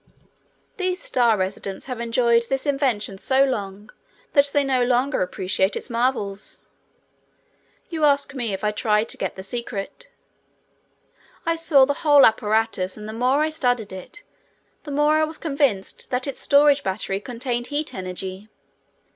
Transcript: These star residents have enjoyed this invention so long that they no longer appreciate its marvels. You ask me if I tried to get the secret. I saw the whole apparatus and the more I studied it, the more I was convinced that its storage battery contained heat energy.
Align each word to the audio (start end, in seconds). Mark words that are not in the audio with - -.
These 0.77 0.99
star 0.99 1.37
residents 1.37 1.85
have 1.85 1.99
enjoyed 2.01 2.47
this 2.49 2.65
invention 2.65 3.19
so 3.19 3.43
long 3.43 3.91
that 4.33 4.49
they 4.51 4.63
no 4.63 4.83
longer 4.83 5.21
appreciate 5.21 5.75
its 5.75 5.91
marvels. 5.91 6.57
You 7.91 8.03
ask 8.03 8.33
me 8.33 8.51
if 8.51 8.63
I 8.63 8.71
tried 8.71 9.09
to 9.09 9.17
get 9.17 9.35
the 9.35 9.43
secret. 9.43 10.07
I 11.45 11.55
saw 11.55 11.85
the 11.85 11.93
whole 12.01 12.25
apparatus 12.25 12.97
and 12.97 13.07
the 13.07 13.13
more 13.13 13.41
I 13.43 13.51
studied 13.51 13.93
it, 13.93 14.23
the 14.85 14.91
more 14.91 15.19
I 15.19 15.23
was 15.23 15.37
convinced 15.37 16.09
that 16.09 16.25
its 16.25 16.39
storage 16.39 16.81
battery 16.81 17.19
contained 17.19 17.67
heat 17.67 17.93
energy. 17.93 18.49